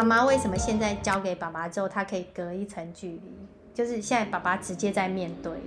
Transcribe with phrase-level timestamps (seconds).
[0.00, 3.20] 妈妈为什么现在交给爸爸之后，他可以隔一层距离？
[3.74, 5.58] 就是现在爸爸直接在面对了。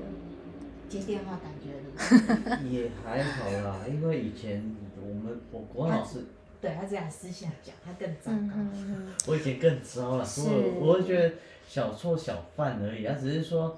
[0.90, 6.26] 接电话感觉也还好啦，因为以前我们我国老师，
[6.60, 8.56] 对他这样私下讲，他更糟糕。
[8.56, 11.36] 嗯嗯嗯、我以前更糟了，所以我会觉得
[11.68, 13.78] 小错小犯而已，他只是说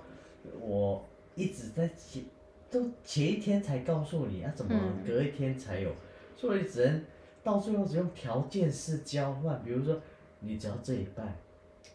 [0.62, 2.24] 我一直在前，
[2.72, 4.74] 都前一天才告诉你，啊怎么
[5.06, 5.90] 隔一天才有？
[5.90, 5.96] 嗯、
[6.38, 7.04] 所以只能
[7.44, 10.02] 到最后只用条件式交换，比如说
[10.40, 11.36] 你只要这一半，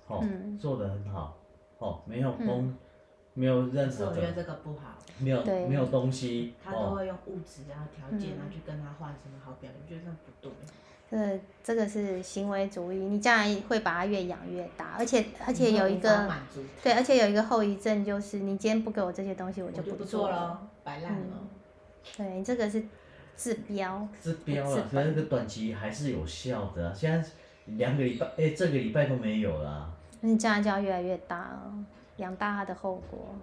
[0.06, 1.38] 好、哦嗯、做的很好，
[1.78, 2.68] 哦没有功。
[2.68, 2.78] 嗯
[3.32, 4.98] 没有任何的，我觉得这个不好。
[5.18, 10.50] 没有没有东西，他都会用物质啊条件啊去跟他换什么好表现，我觉得这不对。
[11.08, 16.28] 这这个是行为主义，你将来会把它越养越大，而且而且有一个
[16.82, 21.38] 对，而且有一个后遗症就是，你今天不给我这些东西，我就不做了，摆烂了。
[22.16, 22.82] 对，这个是
[23.36, 24.06] 治标。
[24.20, 26.92] 治标了，可是那个短期还是有效的。
[26.92, 27.26] 现在
[27.76, 29.92] 两个礼拜，哎，这个礼拜都没有了。
[30.20, 31.72] 你这样就要越来越大了。
[32.16, 33.34] 养大他的后果，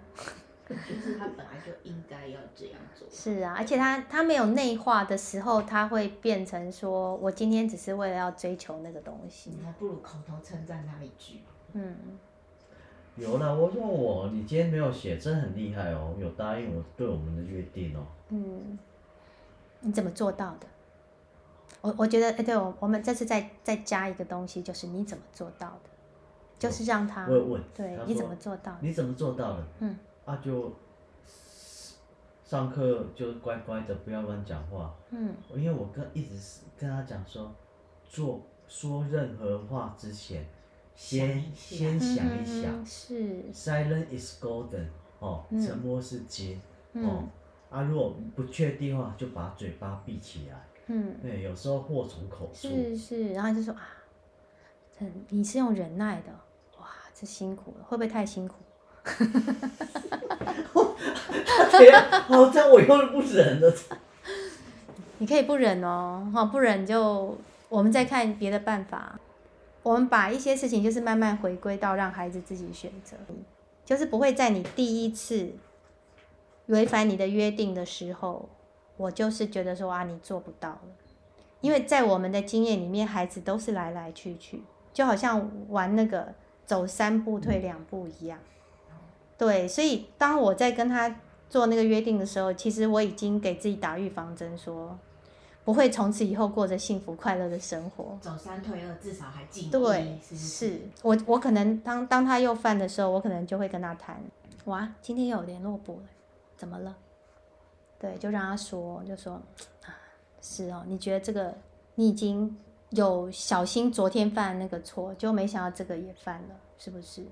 [0.68, 3.08] 就是他本来就应该要这样做。
[3.10, 9.50] 是啊，而且他他没有内化的时候，他会变成说，我今天只是为了要追求那个东西。
[9.50, 11.40] 你还不如口头称赞他一句。
[11.72, 11.96] 嗯。
[13.16, 18.06] 有了，我说我，你今天没有写，真的很厉害哦，有答应我对我们的约定哦。
[18.28, 18.78] 嗯。
[19.80, 20.66] 你怎么做到的？
[21.80, 25.90] 我我觉得，哎，对我我们这次再再加一个东西，就是你怎么做到的？
[26.58, 28.78] 就是让他问问，对，你怎么做到的？
[28.80, 29.64] 你怎么做到的？
[29.78, 30.74] 嗯，啊，就
[32.44, 34.92] 上课就乖乖的，不要乱讲话。
[35.10, 37.54] 嗯，因为我跟一直是跟他讲说，
[38.08, 40.44] 做说任何话之前，
[40.96, 44.86] 先先想一想，是，silent is golden，
[45.20, 46.60] 哦，沉默是金，
[46.94, 47.22] 哦，
[47.70, 50.67] 啊，如果不确定的话，就把嘴巴闭起来。
[50.88, 52.68] 嗯，对，有时候祸从口出。
[52.68, 53.80] 是是，然后就说啊，
[55.28, 56.32] 你是用忍耐的。
[56.80, 58.54] 哇，这辛苦了，会不会太辛苦？
[61.70, 63.72] 对呀，好像我以后不忍了。
[65.18, 67.36] 你可以不忍哦，哈，不忍就
[67.68, 69.18] 我们再看别的办法。
[69.82, 73.16] 我们把一些事情就是慢慢回归到让孩子自己选择，
[73.84, 75.50] 就是不会在你第一次
[76.66, 78.48] 违反你的约定的时候，
[78.98, 80.80] 我就是觉得说啊，你做不到了。
[81.62, 86.34] 因为在我们的经验里面，孩子都是来来去去，就好像玩那个。
[86.68, 88.38] 走三步退两步一样，
[89.38, 91.16] 对，所以当我在跟他
[91.48, 94.98] 做那个约定的时候，其实我已经给自己打预防针，说
[95.64, 98.18] 不会从此以后过着幸福快乐的生活。
[98.20, 99.70] 走三退二，至少还进。
[99.70, 104.22] 对，是，我我可能当当他又犯的时候，我可能就会跟他谈，
[104.66, 106.08] 哇，今天又有联络簿了，
[106.58, 106.94] 怎么了？
[107.98, 109.34] 对，就让他说，就说
[109.84, 109.94] 啊，
[110.40, 111.54] 是哦，你觉得这个
[111.94, 112.56] 你已经。
[112.92, 117.22] 有小心昨天犯那个错，就没想到这个也犯了，是不是？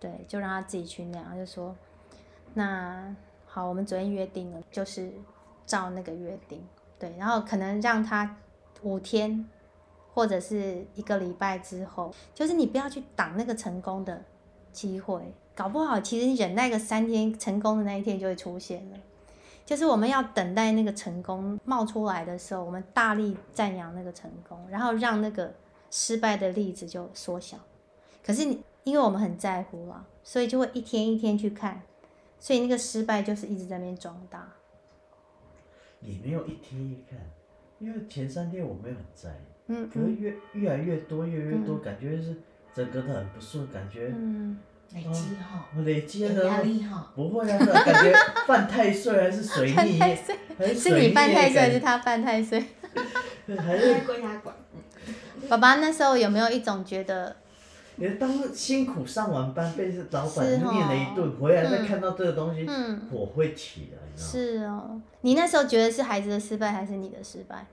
[0.00, 1.76] 对，就让他自己去那样，就说，
[2.54, 5.12] 那好，我们昨天约定了，就是
[5.66, 6.66] 照那个约定，
[6.98, 8.38] 对，然后可能让他
[8.84, 9.46] 五天
[10.14, 14.24] 或者是一个礼拜之后，就是你不要去挡那个成功的
[14.72, 15.20] 机会，
[15.54, 18.96] 搞不好其实你忍耐个三天，成功的那一天就会出现了。
[19.66, 25.52] 就是我们要等待那个成功冒出来的时候，我们大力赞扬那个成功，然后让那个
[25.90, 27.58] 失败的例子就缩小。
[28.24, 31.82] 可是你因为我们很在乎啊，所以就会一天一天去看，
[32.38, 34.48] 所以那个失败就是一直在那边壮大。
[36.00, 37.18] 也没有一天一看，
[37.80, 42.36] 因为前三天我没有很在意，嗯，可是越越来越多，越来越多，感觉是
[42.72, 44.56] 整个的很不顺，感觉，嗯。
[44.94, 48.12] 累积哈，累积的压力哈，不会啊，感觉
[48.46, 52.64] 犯太岁还是水逆，还是是你犯太岁还是他犯太岁？
[53.58, 54.54] 还是归他管。
[55.48, 57.36] 爸爸那时候有没有一种觉得？
[57.98, 62.66] 你当辛苦上完班被老板念了一顿，回来再看到这个东西，
[63.10, 64.30] 火会起的，你知道吗？
[64.32, 67.66] 是哦，你那时候觉得是孩子的失败还是你的失败？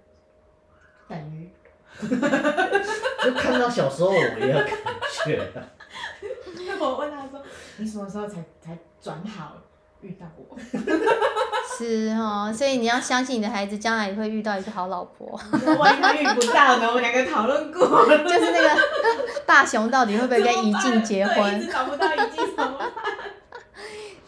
[1.10, 1.50] 等于，
[2.10, 4.69] 就看到小时候我也有感
[5.25, 5.51] 觉。
[6.80, 7.42] 我问他说
[7.78, 9.54] ：“你什么时候才才转好
[10.02, 10.58] 遇到我？”
[11.78, 15.40] 是哦，所以你要相信你的孩子将来也会遇到一个好老婆。
[15.78, 16.88] 万一他遇不到呢？
[16.88, 18.81] 我们两个讨论过，就是那个
[19.46, 21.60] 大雄到底会不会跟怡静结婚？
[21.60, 22.92] 一直找不到怡静怎么办？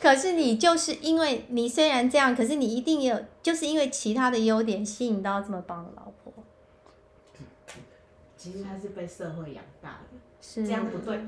[0.02, 6.34] 可是你就是因为你虽然这样，可是你一定有，就是因为其他的优点吸引到这么棒的老婆。
[8.38, 11.20] 其实他是被社会养大的，是这样不对。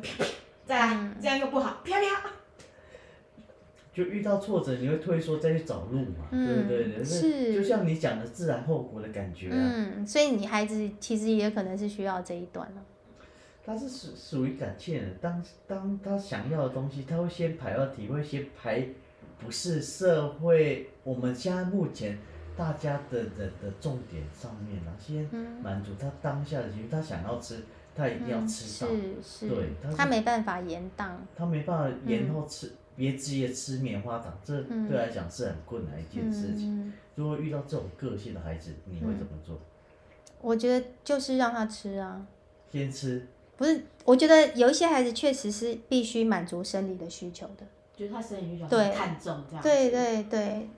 [0.67, 2.21] 再来，这样又不好，漂亮。
[3.93, 7.03] 就遇到挫折，你会退缩，再去找路嘛，对不对？
[7.03, 9.55] 是，就像你讲的自然后果的感觉啊。
[9.57, 12.85] 嗯，所以你孩子其实也可能是需要这一段了。
[13.65, 18.87] 他是属属于感性的，当当他想要的东西，他会先排到体会先排，
[19.39, 22.17] 不是社会我们现在目前
[22.55, 25.27] 大家的人的重点上面啊，先
[25.63, 27.55] 满足他当下的情绪，他想要吃，
[27.97, 36.79] 他一定要吃到，嗯、是是对，他，他没办法延宕，他没办法延后吃，别直接吃棉花糖，这对来讲是很困难一件事情。
[36.79, 39.59] 嗯、如果遇到这种个性的孩子，你会怎么做？
[40.39, 42.23] 我觉得就是让他吃啊，
[42.71, 43.25] 先吃。
[43.57, 47.65] 不是，我觉得有一些孩子确实是必须满足生理的需求的，
[47.95, 49.63] 就是他生理需求对看重这样。
[49.63, 50.69] 对对对，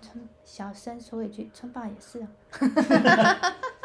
[0.00, 2.28] 村小声说一句，春爸也是啊。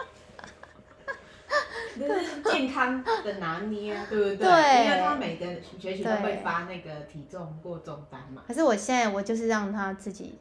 [2.00, 4.38] 就是健康的拿捏， 对不对？
[4.38, 5.46] 对，因为他每个
[5.80, 8.44] 学期都会发那个体重过重单嘛。
[8.48, 10.36] 可是我现在我就是让他自己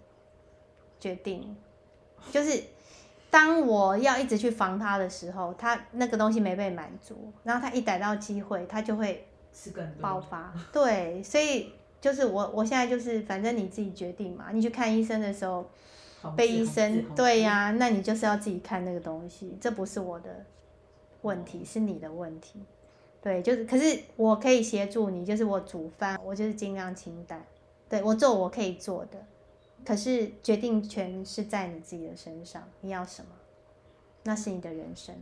[0.99, 1.57] 决定，
[2.31, 2.63] 就是。
[3.33, 9.25] 当我要一直去防他的时候，他那个东西没被满足，然后他一逮到机会，他就会
[10.01, 10.53] 爆发。
[10.73, 14.47] 对，所以就是我，我现在就是，反正你自己决定嘛。
[14.53, 15.65] 你去看医生的时候，
[16.37, 20.45] 被医生对呀、啊，那你就是要自己看那个东西，这不是我的
[21.23, 22.61] 问题，是你的问题。
[23.23, 27.45] 对，就是，可是我可以协助你，就是我煮饭，我就是尽量清淡，
[27.89, 29.19] 对，我做我可以做的。
[29.85, 33.31] 可是决定权是在你自己的身上，你要什么，
[34.25, 35.15] 那是你的人生。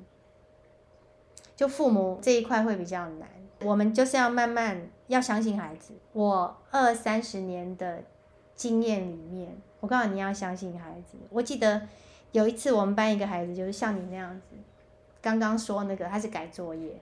[1.57, 3.29] 就父母这一块会比较难，
[3.65, 5.93] 我们就是要慢慢要相信孩子。
[6.13, 8.05] 我二三十年的
[8.55, 11.19] 经验里面，我告诉你，要相信孩子。
[11.31, 11.83] 我记得
[12.31, 14.57] 有一次我们班一个孩子就是像你那样子，
[15.21, 17.01] 刚刚说那个他是改作业。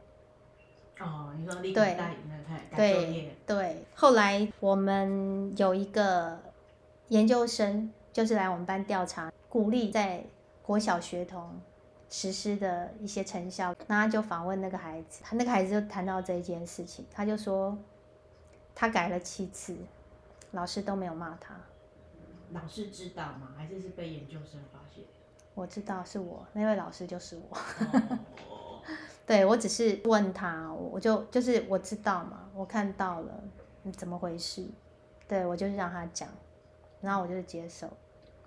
[1.00, 3.36] 哦，你说立刻带他改作业。
[3.46, 6.38] 对对，后来我们有一个。
[7.10, 10.24] 研究生就是来我们班调查，鼓励在
[10.60, 11.60] 国小学童
[12.10, 13.72] 实施的一些成效。
[13.86, 17.78] 那他就访问那个孩子，他那个孩子就谈到这一件事情，他就说
[18.74, 19.76] 他改了七次，
[20.50, 21.54] 老师都没有骂他。
[22.50, 23.54] 老师知道吗？
[23.56, 25.04] 还是是被研究生发现？
[25.56, 27.58] 我知道是我，那位老师就是我。
[29.26, 33.42] 对，我只是问他，我就就是我知道嘛，我看到了，
[33.82, 34.68] 你怎么回事？
[35.26, 36.28] 对，我就是让他讲。
[37.00, 37.88] 然后我就是接受，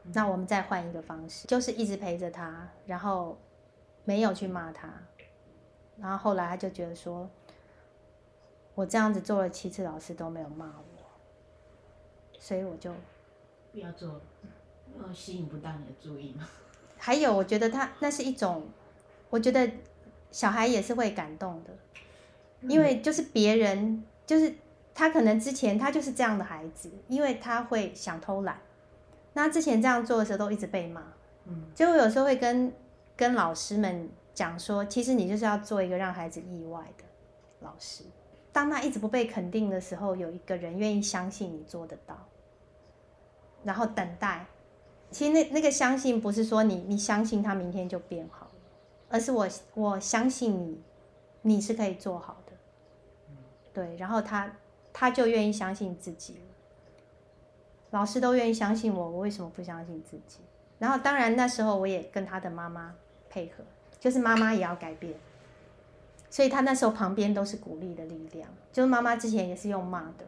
[0.03, 3.37] 那我们再换一个方式，就是一直陪着他，然后
[4.05, 4.93] 没有去骂他，
[5.97, 7.27] 然后后来他就觉得说，
[8.75, 11.03] 我这样子做了七次，老师都没有骂我，
[12.39, 12.93] 所以我就
[13.71, 14.21] 不要做，
[14.99, 16.47] 呃，吸引不到你的注意嘛。
[16.99, 18.69] 还有，我觉得他那是一种，
[19.31, 19.67] 我觉得
[20.29, 21.71] 小孩也是会感动的，
[22.67, 24.53] 因为就是别人就是。
[24.91, 28.59] 他可能之前他就是这样的孩子，因为他会想偷懒，
[29.31, 31.01] 那之前这样做的时候都一直被骂，
[31.45, 32.73] 嗯，就有时候会跟
[33.15, 37.05] 跟老师们讲说，其实你就是要做一个让孩子意外的
[37.61, 38.03] 老师。
[38.51, 42.27] 当他一直不被肯定的时候，有一个人愿意相信你做得到，
[43.63, 44.45] 然后等待。
[45.11, 48.47] 其实那那个相信不是说你你相信他明天就变好，
[49.09, 50.81] 而是我我相信你，
[51.41, 52.53] 你是可以做好的，
[53.73, 54.51] 对，然后他。
[54.91, 56.41] 他就愿意相信自己，
[57.91, 60.39] 老师都愿意相信我，我为什么不相信自己？
[60.77, 62.93] 然后当然那时候我也跟他的妈妈
[63.29, 63.63] 配合，
[63.97, 65.13] 就是妈妈也要改变，
[66.29, 70.25] 所以他那时候旁边都是鼓励的力量，就是妈妈之前也是用骂的，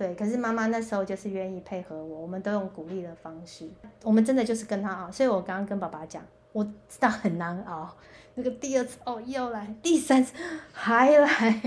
[0.00, 3.68] 对，可是妈妈那时候就是愿意配合我，我们都用鼓励的方式，
[4.02, 7.94] 我们真的就是跟他熬，所以我刚刚跟爸爸讲，我知道很难熬，
[8.34, 10.32] 那个第二次哦又来，第三次
[10.72, 11.60] 还来。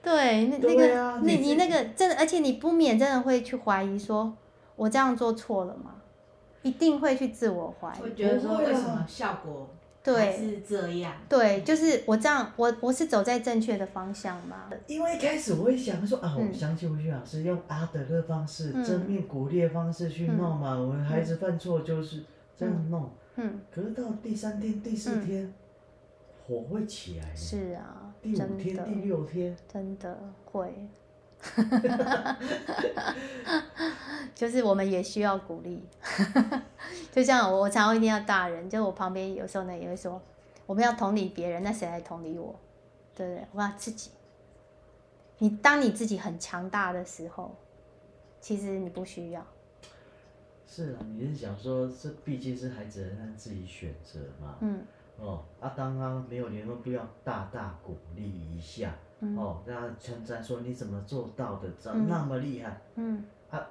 [0.00, 4.32] 对，那那个，啊、你你那个真的，而且你不免真的会去怀疑，说
[4.76, 5.96] 我这样做错了吗？
[6.62, 8.00] 一定会去自我怀疑。
[8.00, 9.68] 会觉得说为什么效果
[10.04, 11.12] 还是这样？
[11.28, 14.70] 对，就是我这样，我我是走在正确的方向吗？
[14.86, 22.24] 因为一开始我会想说啊，我相信韦勋老师用阿德勒方式、嗯、正面鼓励的方式去弄嘛，嗯、我们孩子犯错就是
[22.56, 23.10] 这样弄。
[23.36, 23.46] 嗯。
[23.46, 25.44] 嗯，可是到第三天、第四天。
[25.44, 25.54] 嗯
[26.48, 30.74] 火会起来，是啊，第五天、第六天，真的会，
[34.34, 35.82] 就是我们也需要鼓励，
[37.12, 40.20] 就像我，我常常一定要大人，就我旁边有时候呢也会说，
[40.66, 42.54] 我们要同理别人，那谁来同理我？
[43.16, 43.46] 对不对？
[43.52, 44.10] 我要自己，
[45.38, 47.54] 你当你自己很强大的时候，
[48.40, 49.44] 其实你不需要。
[50.66, 54.56] 是啊，你是想说，这毕竟是孩子让自己选择嘛？
[54.60, 54.82] 嗯。
[55.18, 62.80] 哦，啊，刚刚没有联络，不要大大鼓励一下，嗯、哦，让他称赞说你怎么做到的，怎么那么厉害？
[62.96, 63.66] 嗯，啊，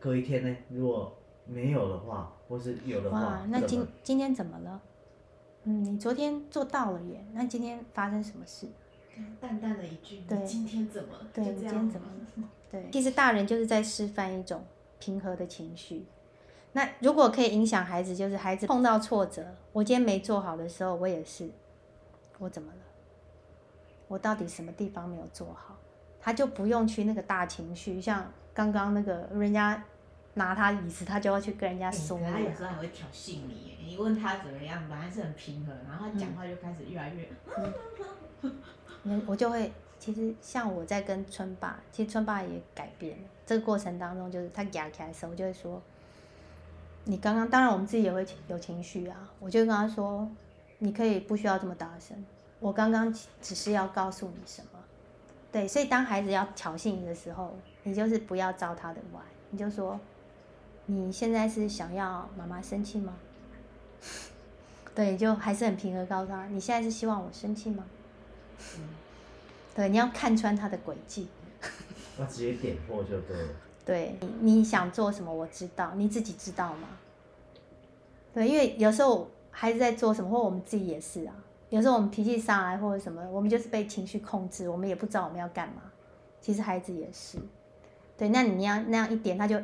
[0.00, 4.80] 隔一天呢，如果没有的话，或是有的话，哇，那今今天怎么了？
[5.64, 8.66] 嗯，你昨天做到了耶，那今天发生什么事？
[9.40, 11.10] 淡淡的一句，对，你今天怎么？
[11.32, 12.08] 对，你今天怎么？
[12.70, 14.64] 对，其实大人就是在示范一种
[14.98, 16.04] 平和的情绪。
[16.72, 21.48] 那如果可以影响孩子，就是孩子碰到挫折，我今天没做好的时候，我也是，
[22.38, 22.78] 我怎么了？
[24.14, 25.76] 我到底什么地方没有做好？
[26.20, 29.82] 他就不用去那个大情绪，像刚刚那个人家
[30.34, 32.16] 拿他椅子，他就要去跟人家说。
[32.20, 37.28] 他有时候还会挑衅你，你问他怎么样，本来是很平和，然后他讲话就开始越来越。
[39.02, 43.24] 嗯，我就会，其实像我在跟春爸，其实春爸也改变了。
[43.44, 45.82] 这个过程当中，就是他压起来的时候，我就会说
[47.02, 50.30] ：“你刚刚，当然我们自己也会有情绪啊。”我就跟他说
[50.78, 52.16] ：“你可以不需要这么大声，
[52.64, 54.78] 我刚刚只是要告诉你什么。”
[55.52, 60.00] 对，所以当孩子要挑衅你的时候，你就是不要招他的歪，你就说
[60.86, 63.12] ：“你现在是想要妈妈生气吗？”
[64.96, 67.84] 对，就还是很平和告诉他：“你现在是希望我生气吗？”
[69.76, 71.28] 对，你要看穿他的诡计。
[72.16, 73.48] 那直接点破就对了。
[73.84, 76.88] 对，你你想做什么，我知道，你自己知道吗？
[78.32, 81.34] 对，因为有时候孩子在做什么，或我们自己也是啊。
[81.74, 85.82] 有时候我们脾气上来或者什么，我们就是被情绪控制，我们也不知道我们要干嘛。
[86.40, 87.36] 其实孩子也是，
[88.16, 89.60] 对，那你要那样一点，他就，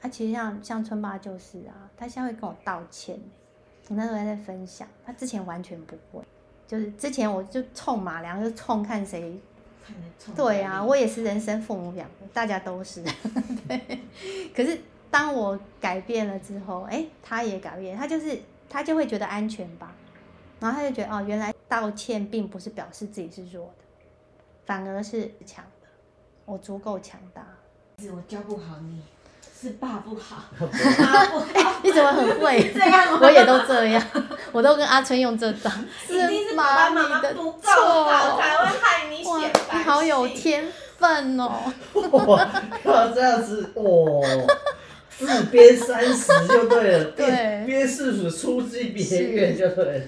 [0.00, 3.18] 他其实像像春爸就是啊，他现在会跟我道歉。
[3.88, 6.22] 我那时候还在分享，他之前完全不会，
[6.68, 9.36] 就是之前我就冲马良，就冲看谁，
[10.36, 13.02] 对啊，我也是人生父母养的，大家都是，
[13.66, 13.80] 对。
[14.54, 14.78] 可是
[15.10, 19.92] 当我改变了之后，哎，他也改变，他就是他就会觉得安全吧。
[20.62, 23.84] 然后他就觉得哦，原来道歉并不是表示自己是弱的，
[24.64, 25.88] 反而是强的。
[26.44, 27.44] 我足够强大。
[27.98, 29.02] 是我教不好你，
[29.60, 31.46] 是爸不好， 爸不好。
[31.54, 32.72] 欸、你怎么很会？
[32.72, 34.02] 这样我也都这样，
[34.52, 35.68] 我都跟阿春用这招。
[36.06, 37.60] 是妈妈不够
[38.04, 39.52] 好，才会害你写。
[39.72, 40.64] 你好有天
[40.96, 41.72] 分哦！
[42.26, 42.48] 哇，
[42.84, 44.22] 要这样子哦。
[45.26, 50.04] 自编三十就对了， 对，编四十出自别院就对了。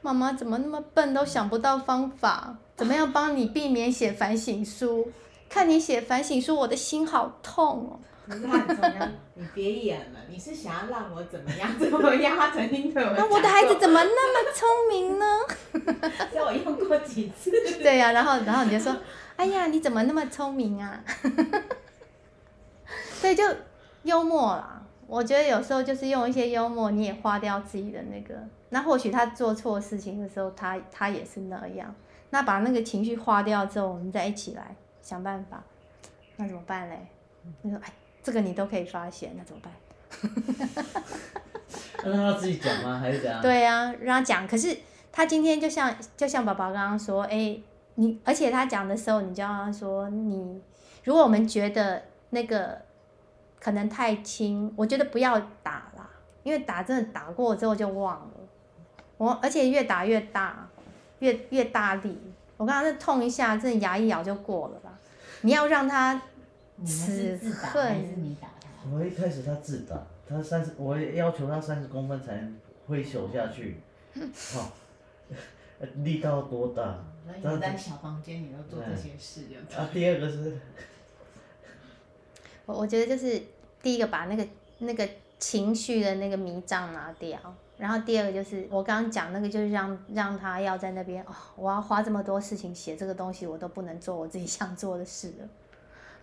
[0.00, 5.10] 妈妈怎么那么笨，都想不到方法，怎么样帮你避免写反省书？
[5.48, 8.00] 看你写反省书，我的心好痛哦。
[9.34, 11.78] 你别演了，你是想要让我怎么样？
[11.78, 12.36] 怎么样？
[12.36, 13.12] 他曾经对我。
[13.16, 15.40] 那我的孩子怎么那么聪明呢？
[16.34, 17.50] 叫我用过几次。
[17.82, 18.96] 对呀、啊，然后然后你就说，
[19.36, 21.04] 哎呀，你怎么那么聪明啊？
[23.22, 23.44] 对，就
[24.02, 24.82] 幽默啦。
[25.06, 28.34] 我觉得有时候就是用一些幽默，你也花掉自己的那个。
[28.70, 31.94] 那或许他做错事情的时候，他他也是那样。
[32.30, 35.62] 那把那个情绪花掉之后，我们再一起来想办法。
[36.36, 37.06] 那怎么办嘞？
[37.60, 39.72] 你说，哎，这个你都可以发现，那怎么办？
[42.04, 42.98] 让他自己讲吗？
[42.98, 43.40] 还是怎样？
[43.42, 44.48] 对啊，让他讲。
[44.48, 44.76] 可是
[45.12, 47.56] 他今天就像就像宝宝刚刚说，哎，
[47.96, 50.60] 你而且他讲的时候，你就要说你，
[51.04, 52.80] 如果我们觉得那个。
[53.62, 56.10] 可能太轻，我觉得不要打啦，
[56.42, 58.30] 因为打真的打过之后就忘了。
[59.18, 60.68] 我而且越打越大，
[61.20, 62.18] 越越大力。
[62.56, 64.98] 我刚刚那痛一下，真的牙一咬就过了吧？
[65.42, 66.20] 你要让他
[66.84, 67.84] 此恨。
[67.84, 68.90] 还是你打他？
[68.90, 69.96] 我一开始他自打，
[70.28, 72.56] 他三十，我要求他三十公分才能
[72.88, 73.80] 挥手下去。
[74.54, 74.72] 好，
[76.02, 76.98] 力道多大？
[77.40, 79.78] 那你在小房间，你要做这些事就。
[79.78, 80.58] 啊，第二个是。
[82.66, 83.42] 我我觉得就是
[83.82, 84.46] 第一个把那个
[84.78, 87.38] 那个情绪的那个迷障拿掉，
[87.76, 95.48] 然后第二个就是我刚刚讲那个就是让让他要在那边哦，我要花这么多事情写这个东西，我都不能做我自己想做的事了。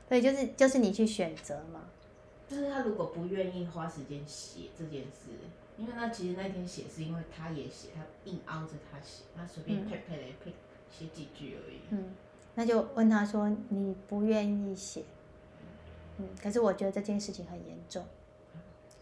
[0.08, 1.81] 对，就是就是你去选择嘛。
[2.48, 5.29] 就是他如果不愿意花时间写这件事，
[5.77, 10.51] 因为那其实那天写是因为他也写，他硬凹着他写，他随便配配来配
[10.89, 11.79] 写几句而已。
[11.89, 12.15] 嗯，
[12.55, 15.03] 那就问他说，你不愿意写。
[16.20, 18.06] 嗯，可是我觉得这件事情很严重。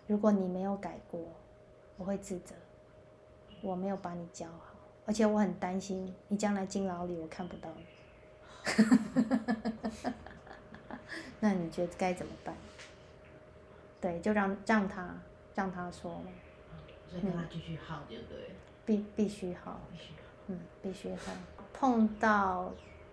[0.06, 1.20] 如果你没有改过，
[1.98, 2.56] 我会自责，
[3.62, 7.86] 我没有把你教好，而且我很担心你将来进牢里，我看不到你。
[11.42, 12.56] 那你觉得该怎么办？
[14.00, 15.20] 对，就让让他
[15.56, 16.32] 让他说嘛。
[17.10, 18.56] 所以跟他继续耗，对不对？
[18.86, 19.82] 必必须耗，
[20.48, 21.34] 嗯，必须耗。
[21.74, 22.72] 碰到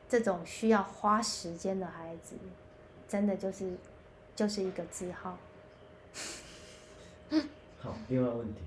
[0.08, 2.36] 这种需要花时间的孩子，
[3.08, 3.76] 真的就是。
[4.34, 5.36] 就是一个字号。
[7.80, 8.60] 好，另外问题。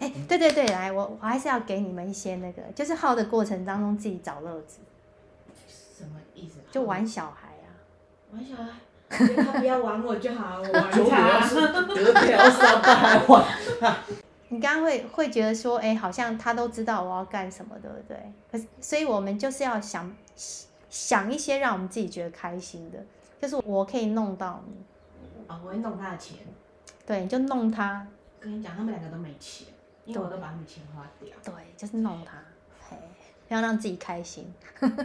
[0.00, 4.78] 哎、欸，对对对，来，我我还是要给你们一些那个，就是耗的过程当中自己找乐子。
[5.96, 6.56] 什么意思？
[6.70, 7.70] 就玩小孩啊。
[8.32, 8.70] 玩小孩，
[9.08, 11.82] 他不要玩我就好，我玩他。
[11.94, 13.46] 隔壁要上班还玩。
[14.48, 18.32] 你刚刚会会觉得说，哎，好像他都知道我要干什么，对不对？
[18.50, 20.12] 可是，所以我们就是要想
[20.90, 22.98] 想一些让我们自己觉得开心的，
[23.40, 24.74] 就是我可以弄到你。
[25.46, 26.38] 啊、哦，我会弄他的钱。
[27.06, 28.06] 对，你就弄他。
[28.40, 29.68] 跟你讲，他们两个都没钱，
[30.04, 31.34] 因为我都把他们钱花掉。
[31.44, 32.42] 对，就是弄他，
[32.88, 32.96] 嘿，
[33.48, 34.52] 要让自己开心，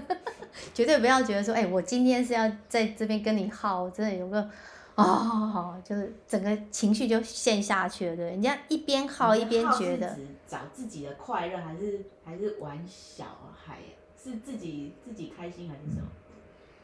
[0.74, 4.50] 绝对不要觉得说，哎，我今天是要在这边跟你耗，真的有个。
[4.96, 10.14] 哦，就是整个情绪就陷下去了，对，人家一边耗一边觉得
[10.46, 13.24] 找自己的快乐，还是还是玩小
[13.56, 13.78] 孩，
[14.22, 16.08] 是自己自己开心还是什么？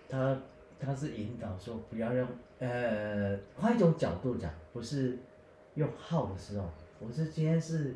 [0.09, 0.17] 他
[0.79, 2.27] 他是引导说不要用，
[2.59, 5.17] 呃，换一种角度讲，不是
[5.75, 6.65] 用耗的时候，
[6.99, 7.95] 我是今天是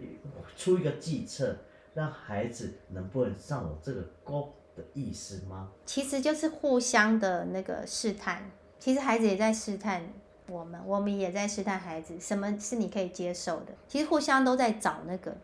[0.55, 1.55] 出一个计策，
[1.93, 5.69] 让孩子能不能上我这个钩的意思吗？
[5.86, 8.50] 其实就是互相的那个试探。
[8.79, 10.01] 其实孩子也在试探
[10.48, 13.74] 我们，我们也在试探孩子，什么是你可以接受的？
[13.88, 15.36] 其实互相都在找那个。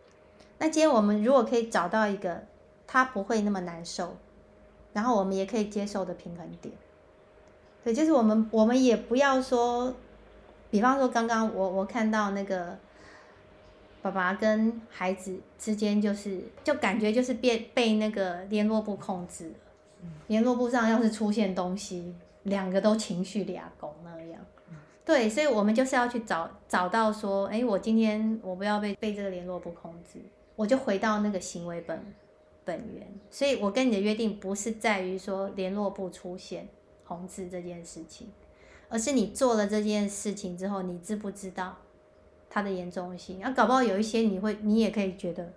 [0.58, 2.42] 那今天我们如果可以找到一个
[2.86, 4.16] 他不会那么难受，
[4.94, 6.74] 然后我们也可以接受的平衡点。
[7.86, 9.94] 对，就是我们我们也不要说，
[10.72, 12.76] 比方说刚刚我我看到那个
[14.02, 19.54] 爸爸跟孩子之间，就是就感觉就是被被那个联络部控制了，
[20.26, 22.12] 联络部上要是出现东西。
[22.42, 24.40] 两个都情绪俩拱那样，
[25.04, 30.20] 对，所以我们就是要去找找到说，哎，我今天我不要被被这个联络部控制，
[30.54, 32.00] 我就回到那个行为本
[32.64, 33.04] 本源。
[33.32, 36.68] 所以我跟你的约定不是在于说联络部出现
[37.06, 38.30] 红字这件事情，
[38.88, 41.76] 而是你做了这件事情之后，你知不知道
[42.50, 43.42] 它的严重性？
[43.42, 45.52] 啊，搞不好有一些你会，你也可以觉得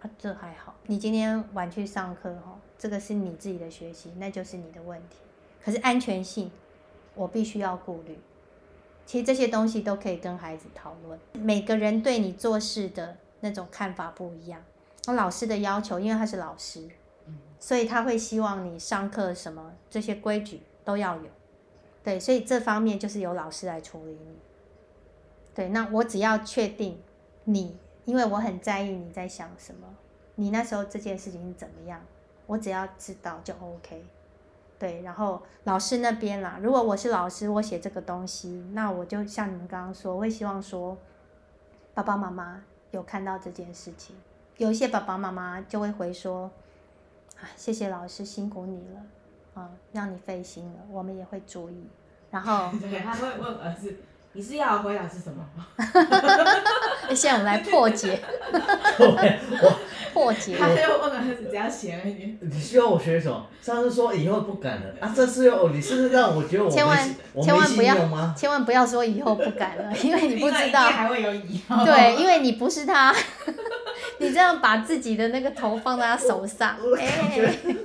[0.00, 0.74] 啊，这还好。
[0.86, 5.16] 你今天晚去上课哈，这个是你自己的学习，那就是你的问题。
[5.64, 6.50] 可是安全性，
[7.14, 8.18] 我必须要顾虑。
[9.04, 11.18] 其实这些东西都可以跟孩子讨论。
[11.34, 14.62] 每个人对你做事的那种看法不一样。
[15.06, 16.88] 那老师的要求，因为他是老师，
[17.60, 21.28] 所以他会希望你上课什么这些规矩都要有。
[22.02, 24.38] 对，所以这方面就是由老师来处理你。
[25.52, 27.02] 对，那我只要确定
[27.44, 29.88] 你，因为我很在意你在想什么，
[30.36, 32.00] 你那时候这件事情怎么样，
[32.46, 34.04] 我只要知道就 OK。
[34.78, 40.96] 对，然后老师那边啦，如果我是老师，我写这个东西，那我就像你们刚刚说，我会希望说，
[41.94, 44.14] 爸爸妈妈有看到这件事情，
[44.58, 46.50] 有一些爸爸妈妈就会回说，
[47.40, 49.02] 啊，谢谢老师辛苦你了，
[49.56, 51.88] 啊，让你费心了，我们也会注意。
[52.30, 53.96] 然后 对，他会问儿子。
[54.32, 55.42] 你是要回答是什么？
[57.16, 58.20] 现在我们来破解。
[60.12, 60.54] 破解。
[60.58, 62.36] 他又问了儿子怎样写而已。
[62.42, 63.46] 你需要我学什么？
[63.62, 66.98] 上次说以后不敢了啊，这次又你是不是让我觉得我千万
[67.42, 71.86] 千万不要千万不要说以后不敢了，因为你不知道还会有以后。
[71.86, 73.14] 对，因为你不是他，
[74.18, 77.76] 你这样把自己的那个头放在他手上，哎、欸，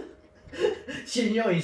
[1.05, 1.59] 心又一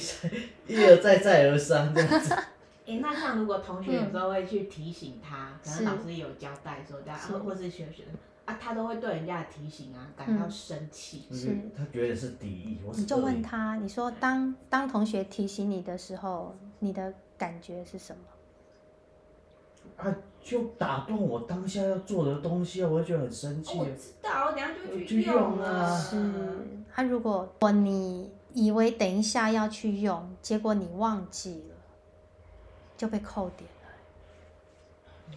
[0.66, 2.34] 一而再再而三这样子。
[2.34, 8.04] 哎、欸，那像如果同学有时候会去提醒他，嗯、可能老师也有交代说这样，或是学学
[8.46, 12.78] 啊，他都会对人家的提醒啊感到生气，嗯、是他觉得是敌意。
[12.94, 18.22] 你就问他，你说当当同学提醒你的时候，你的感觉是什么？
[19.98, 23.78] 啊，就打断我当下要做的东西，我会觉得很生气。
[23.78, 25.94] 我知道，我等下就去用啊。
[25.94, 26.16] 是，
[26.90, 31.74] 他如果你以为等一下要去用，结果你忘记了。
[32.96, 35.36] 就被扣点了，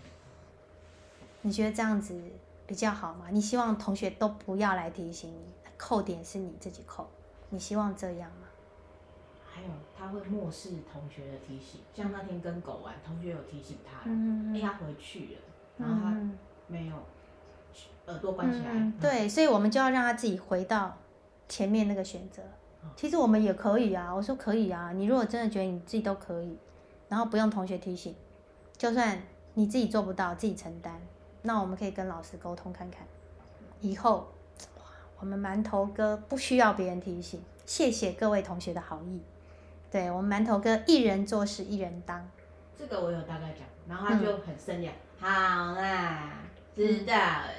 [1.44, 2.20] 你觉得这样子
[2.66, 3.28] 比较好吗？
[3.30, 5.46] 你希望同学都不要来提醒你，
[5.78, 7.08] 扣点是你自己扣，
[7.52, 8.48] 你希望这样吗？
[9.48, 15.42] 还有他会漠视同学的提醒，像那天跟狗玩，同学有提醒他，嗯，哎，他回去了，
[15.78, 16.20] 然后他
[16.66, 16.96] 没有
[18.08, 20.98] 耳朵关起来，嗯，对，所以我们就要让他自己回到
[21.48, 22.42] 前面那个选择。
[22.96, 26.58] 其实我们也可以啊，我说可以啊，你如果真的觉得你自己都可以。
[27.10, 28.16] 然后不用同学提醒，
[28.78, 29.22] 就算
[29.56, 31.02] 你自己做不到，自己承担，
[31.42, 33.06] 那我们可以跟老师沟通看看。
[33.82, 34.30] 以后，
[35.20, 37.44] 我们馒头哥不需要别人提醒。
[37.66, 39.20] 谢谢各位同学的好意。
[39.92, 42.26] 对，我们馒头哥一人做事一人当。
[42.80, 44.90] 这个我有大概讲，然后他就很生气，
[45.20, 46.32] 嗯、好啦，
[46.74, 47.54] 知道了。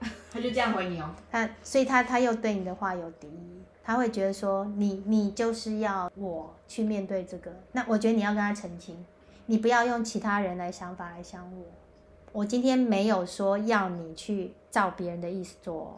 [0.32, 1.08] 他就这样回你哦。
[1.30, 3.62] 他，所以他他又对你的话有敌意。
[3.84, 9.04] 他会觉得说你你就是要我去面对这个，那我觉得你要跟他澄清，
[9.46, 11.64] 你不要用其他人来想法来想我。
[12.32, 15.94] 我今天没有说要你去照别人的意思做哦，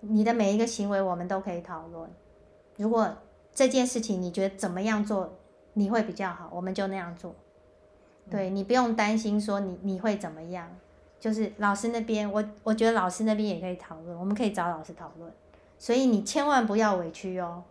[0.00, 2.10] 你的每一个行为我们都可以讨论。
[2.76, 3.08] 如果
[3.54, 5.32] 这件事情你觉得怎么样做
[5.74, 7.34] 你会比较好，我们就那样做。
[8.28, 10.68] 对，你不用担心说你你会怎么样，
[11.20, 15.32] 就是老师那边，我我觉得老师那边也可以讨论，我们可以找老师讨论。
[15.78, 17.62] 所以你千万不要委屈哦，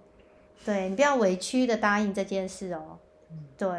[0.63, 2.97] 对，你不要委屈的答应这件事哦。
[3.57, 3.69] 对，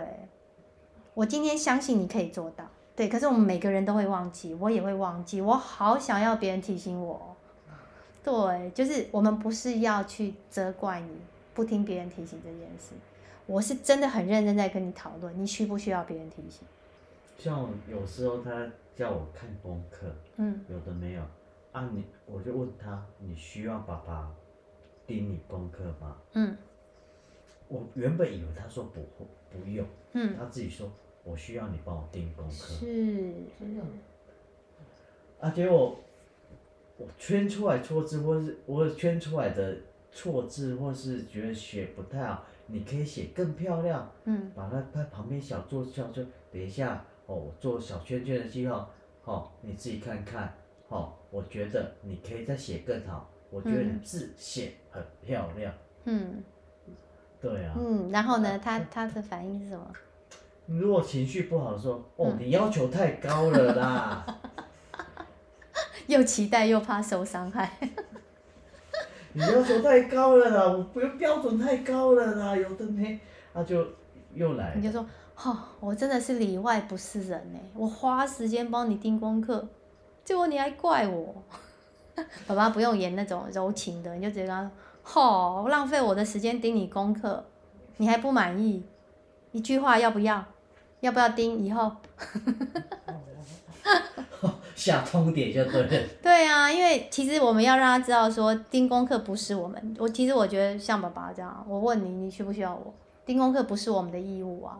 [1.14, 2.64] 我今天相信你可以做到。
[2.94, 5.40] 对，可是我们每个人都会忘记，我也会忘记。
[5.40, 7.36] 我好想要别人提醒我。
[8.24, 11.10] 对，就是我们不是要去责怪你
[11.54, 12.94] 不听别人提醒这件事，
[13.46, 16.66] 我是真的很认真在跟你讨论，你需不需要别人提醒？
[17.38, 18.50] 像有时候他
[18.96, 20.06] 叫我看功课，
[20.38, 21.22] 嗯，有的没有，
[21.76, 24.34] 啊你，我就问他，你需要爸爸
[25.06, 26.16] 盯你功课吗？
[26.32, 26.56] 嗯，
[27.68, 29.02] 我原本以为他说不
[29.50, 30.90] 不用，嗯，他自己说。
[31.22, 32.86] 我需要你帮我盯功课，是，
[33.58, 33.82] 真的。
[35.38, 35.98] 啊，结果
[36.96, 39.76] 我圈出来错字，或是我圈出来的
[40.10, 44.10] 错字，或是觉得写不太好，你可以写更漂亮。
[44.24, 44.50] 嗯。
[44.54, 48.88] 把它它旁边小做小就等一下哦，我做小圈圈的记号，
[49.22, 50.54] 好、哦，你自己看看。
[50.88, 53.30] 好、哦，我觉得你可以再写更好。
[53.50, 55.72] 我觉得你字写很漂亮。
[56.04, 56.42] 嗯。
[57.40, 57.74] 对啊。
[57.78, 58.58] 嗯，然后呢？
[58.58, 59.92] 他他的反应是什么？
[60.66, 64.40] 如果情绪不好的时候，哦，你要求太高了啦，
[66.08, 67.78] 又期待又怕受伤害，
[69.32, 73.20] 你要求太高了啦，我不用标准太高了啦，有的没，
[73.54, 73.86] 他就
[74.34, 75.06] 又来，你就说，
[75.44, 79.68] 哦，我真的是里外不是人呢，我花时间帮你盯功课，
[80.26, 81.32] 结果你还怪我，
[82.48, 84.68] 爸爸不用演那种柔情的，你就直接跟他
[85.04, 87.44] 说，哦，浪费我的时间盯你功课，
[87.98, 88.82] 你还不满意，
[89.52, 90.44] 一句话要不要？
[90.98, 91.92] 要不要盯以后？
[94.74, 96.08] 下通点就对了。
[96.20, 99.96] 对啊，因为其实我们要让他知道说，盯功课不是我们。
[99.98, 102.92] 我其实我觉得像爸爸这样，我问你，你需不需要我
[103.24, 103.62] 盯功课？
[103.62, 104.78] 不是我们的义务啊。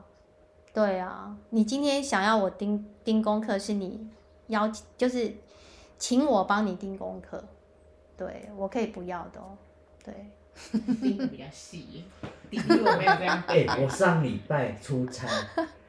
[0.75, 4.07] 对啊，你今天想要我盯盯功课，是你
[4.49, 5.33] 要就是
[5.99, 7.43] 请我帮你盯功课。
[8.17, 9.57] 对，我可以不要的哦。
[10.05, 10.15] 对，
[11.03, 12.05] 盯的比较细，
[12.51, 13.43] 盯我没有这样。
[13.49, 15.27] 哎、欸，我上礼拜出差。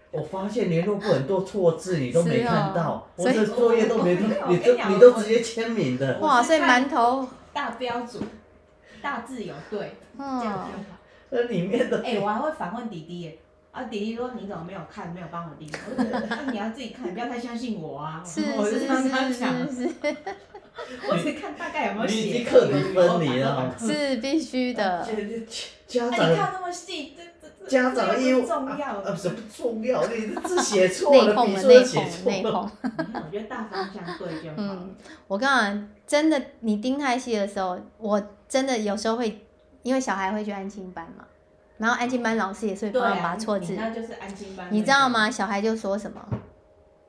[0.10, 6.18] 我发现联络簿很多错字，你都没看到，我的作业都没，你都你都直接签名的。
[6.20, 8.24] 哇，所以馒头大标准，
[9.02, 10.98] 大字有对，这样就好。
[11.30, 13.38] 那里面的哎，我还会反问弟弟耶，
[13.78, 15.70] 啊，弟弟说你怎么没有看，没有帮我盯？
[15.98, 18.24] 那 你要自己看，你不要太相信我啊。
[18.26, 18.88] 是是是
[19.74, 19.90] 是。
[21.10, 22.16] 我只看大概有没有写。
[22.16, 23.76] 你已经课题分离了。
[23.78, 25.06] 是必须的。
[25.88, 26.32] 家长。
[26.32, 27.14] 你看那么细。
[27.68, 30.02] 家长义务重要啊，什么重要？
[30.08, 32.72] 你字写错了，笔数写错了。
[32.82, 34.56] 我觉得大方向对就好。
[34.56, 34.96] 嗯，
[35.28, 39.46] 我刚刚真的，你盯太细的时候，我真的有时候会，
[39.84, 41.26] 因为小孩会去安亲班嘛，
[41.78, 43.74] 然后安静班老师也是会帮我把错字。
[43.78, 44.68] 那就是安静班。
[44.70, 45.30] 你知道吗？
[45.30, 46.22] 小孩就说什么？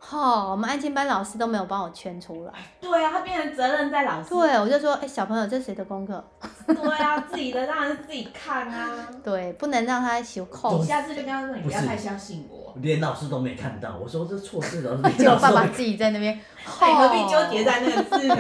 [0.00, 2.52] 好，我们安静班老师都没有帮我圈出来。
[2.80, 4.30] 对啊，他变成责任在老师。
[4.30, 6.24] 对，我就说，哎，小朋友，这是谁的功课？
[6.66, 9.08] 对啊，自己的当然是自己看啊。
[9.24, 10.78] 对，不能让他修扣。
[10.78, 12.72] 你下次就跟他说，你不要太相信我。
[12.80, 15.16] 连老师都没看到，我说这错字老师。
[15.22, 18.36] 就爸爸自己在那边，何必纠结在那个字呢？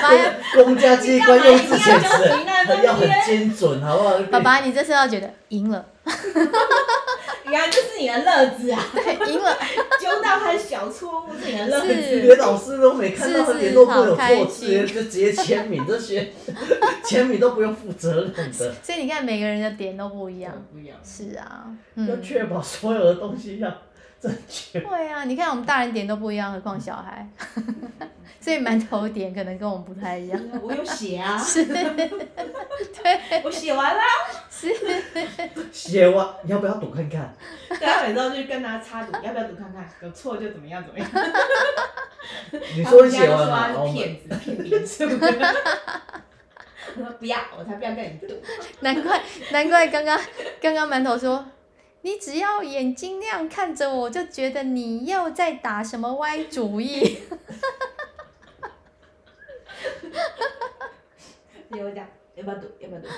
[0.00, 4.18] 爸爸要公家机关用字遣词，要很精准，好不好？
[4.30, 5.84] 爸爸，你这时候觉得赢了。
[7.46, 8.80] 原来这是你的乐子啊！
[8.94, 9.56] 对，赢了，
[10.00, 11.86] 揪到他的小错误是你的乐子。
[12.22, 16.32] 连老师都没看到他联络簿有错字，就直接签名，这些
[17.04, 18.74] 签名都不用负责任的。
[18.82, 20.52] 所以你看，每个人的点都不一样。
[20.72, 20.96] 不一样。
[21.04, 21.66] 是啊。
[22.08, 23.70] 要确保所有的东西要
[24.24, 24.80] 正确。
[24.80, 27.28] 对啊，你看我们大人点都不一样，何况小孩。
[28.40, 30.40] 所以馒头点可能跟我们不太一样。
[30.62, 31.38] 我有写啊。
[31.38, 31.64] 是。
[31.66, 32.10] 对。
[33.44, 34.02] 我写完了。
[34.50, 34.74] 是。
[35.72, 37.34] 写完，你要不要读看看？
[37.68, 39.86] 对啊，每次就跟他插读，要不要读看看？
[40.02, 41.08] 有错就怎么样怎么样。
[42.76, 43.72] 你说你写完了？
[43.76, 45.38] 他是骗子，骗别人是不是？
[46.96, 48.34] 我说不要，我才不要跟你读。
[48.80, 49.20] 难怪，
[49.52, 50.20] 难怪刚刚
[50.60, 51.44] 刚刚馒头说，
[52.04, 57.16] 你只要眼睛那样看着我，就觉得你又在打什么歪主意。
[61.68, 62.66] 你 有讲，要不要赌？
[62.78, 63.08] 要不要读？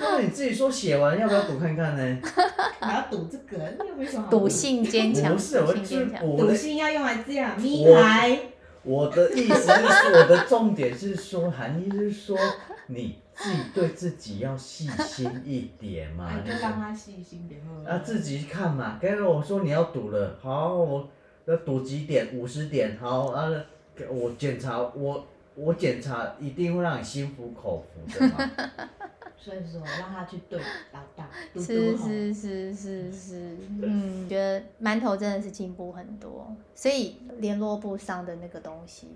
[0.00, 2.18] 那你自己说写完要不要赌看看呢？
[2.80, 3.62] 还要赌这个？
[3.82, 4.30] 你有没有想好？
[4.30, 6.06] 赌性坚强，不是，我是
[6.38, 8.40] 赌性要用来这样，咪来。
[8.84, 9.74] 我的意思是说，
[10.14, 12.38] 我的重点是说，含义是说，
[12.86, 16.40] 你自己对自己要细心一点嘛。
[16.44, 17.60] 就让他细心点。
[17.86, 18.98] 啊，自己看嘛。
[19.00, 21.08] 刚刚我说你要赌了，好，我
[21.46, 22.34] 要赌几点？
[22.34, 23.48] 五十点，好啊。
[24.10, 28.50] 我检查，我我检查一定会让你心服口服的嘛。
[29.40, 30.58] 所以说让他去对
[30.92, 39.06] 老大，嘟嘟是是是是是，嗯，觉得馒头真的是进步很多，所以联络簿上的那个东西，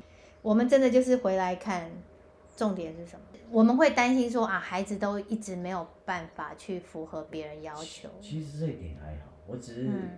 [0.40, 1.90] 我们真的就是回来看，
[2.56, 3.20] 重点是什么？
[3.53, 8.09] 我们会担心说啊，孩子都一直没有办法去符合别人要求。
[8.21, 9.88] 其实这一点还好，我只是。
[9.88, 10.09] 嗯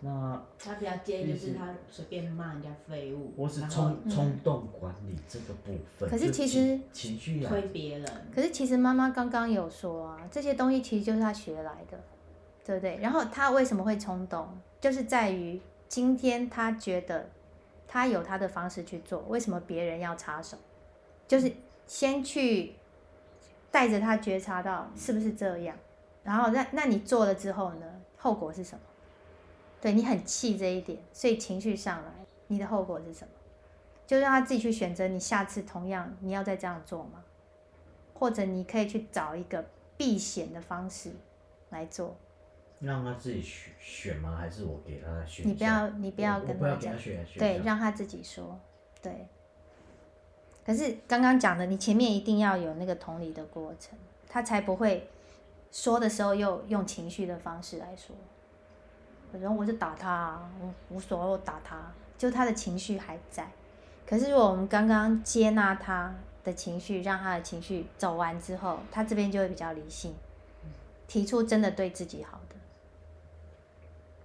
[0.00, 6.08] 那他比较介意就是他随便骂人家废物，我是冲冲动管理这个部分。
[6.08, 8.08] 可是其实情绪推别人。
[8.32, 11.98] 可是其实妈妈刚刚有说啊，这些东西其实就是他学来的，
[12.64, 12.96] 对不对？
[12.98, 14.46] 然后他为什么会冲动，
[14.80, 17.28] 就是在于今天他觉得
[17.88, 20.56] 他有他的方式去做，为什么别人要插手？
[21.26, 21.50] 就是
[21.88, 22.74] 先去
[23.70, 25.76] 带着他觉察到是不是这样，
[26.22, 27.86] 然后那那你做了之后呢？
[28.16, 28.80] 后果是什么？
[29.80, 32.10] 对，你很气这一点，所以情绪上来，
[32.48, 33.30] 你的后果是什么？
[34.06, 37.22] 就让他自己去选择，你下次同样你要再这样做吗？
[38.14, 39.64] 或者你可以去找一个
[39.96, 41.12] 避险的方式
[41.70, 42.16] 来做。
[42.80, 44.36] 让他自己选选吗？
[44.36, 45.46] 还是我给他选？
[45.46, 46.92] 你不要，你不要跟他讲。
[46.92, 48.58] 他对，让他自己说。
[49.00, 49.28] 对。
[50.68, 55.08] 可是刚刚讲的，你前面一定要有那个同理的过程，他才不会
[55.72, 58.14] 说的时候又用情绪的方式来说。
[59.40, 63.50] 然后我就打他，我无所谓，打他，就他的情绪还在。
[64.06, 70.14] 可是如果我们刚刚接纳他的情绪，让他的情绪走完之后，他这边就会比较理性，
[71.06, 72.56] 提出真的对自己好的。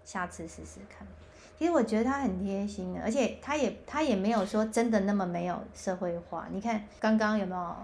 [0.03, 1.07] 下次试试看。
[1.57, 6.47] 其实我觉得他很贴心的，而且他也他也没有说真的那么没有社会化。
[6.51, 7.75] 你看刚刚有没有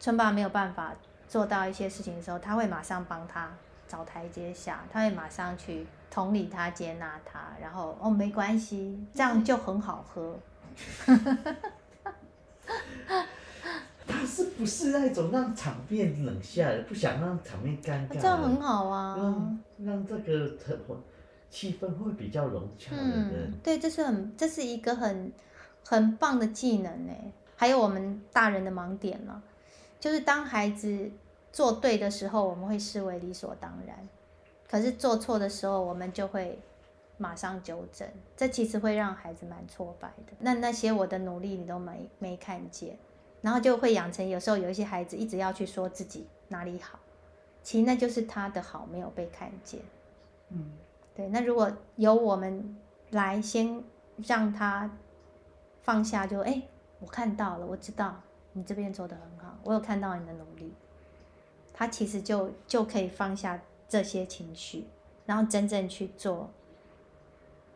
[0.00, 0.92] 春爸没有办法
[1.28, 3.50] 做到一些事情的时候，他会马上帮他
[3.86, 5.86] 找台阶下，他会马上去。
[6.10, 10.38] 同理他，接纳他，然后哦，没关系，这样就很好喝。
[14.06, 18.20] 他是不是那种让场面冷下来，不想让场面尴尬？
[18.20, 20.56] 这样很好啊，让让这个
[21.50, 23.52] 气氛会比较融洽的人。
[23.52, 25.32] 嗯，对，这是很，这是一个很
[25.84, 27.12] 很棒的技能呢。
[27.56, 29.42] 还有我们大人的盲点了，
[30.00, 31.10] 就是当孩子
[31.52, 33.96] 做对的时候，我们会视为理所当然。
[34.68, 36.58] 可是做错的时候，我们就会
[37.16, 40.32] 马上纠正，这其实会让孩子蛮挫败的。
[40.40, 42.98] 那那些我的努力你都没没看见，
[43.40, 46.98] 然后就会养成有时候有一些孩子一直要去说自己哪里好，
[47.62, 49.80] 其实那就是他的好没有被看见。
[50.48, 50.72] 嗯，
[51.14, 51.28] 对。
[51.28, 52.76] 那如果由我们
[53.10, 53.82] 来先
[54.18, 54.90] 让他
[55.82, 56.62] 放下就，就哎，
[57.00, 58.20] 我看到了，我知道
[58.52, 60.72] 你这边做的很好，我有看到你的努力，
[61.72, 63.62] 他其实就就可以放下。
[63.86, 64.86] 这些情绪，
[65.24, 66.50] 然后真正去做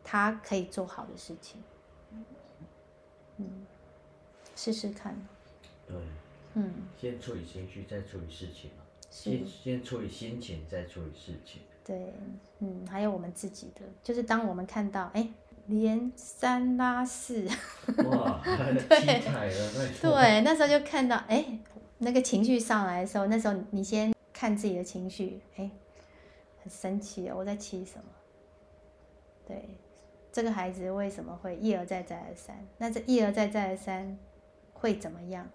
[0.02, 1.62] 他可以做好的事情，
[3.36, 3.66] 嗯，
[4.56, 5.14] 试试看。
[5.86, 5.96] 对，
[6.54, 8.70] 嗯，先处理情绪，再处理事情。
[9.10, 11.60] 先先处理心情，再处理事情。
[11.88, 12.12] 对，
[12.58, 15.26] 嗯，还有我们自己的，就是当我们看到，哎，
[15.66, 17.48] 连三拉四，
[18.04, 18.40] 哇，
[18.88, 19.22] 对，
[20.00, 21.58] 对，那时候就看到，哎，
[21.96, 25.70] 那个情绪上来的时候，那时候你先看自己的情绪，哎。
[26.60, 28.04] 很生气，我在气什么？
[29.46, 29.78] 对，
[30.32, 32.66] 这个孩子为什么会一而再再而三？
[32.78, 34.18] 那这一而再再而三
[34.74, 35.48] 会怎么样？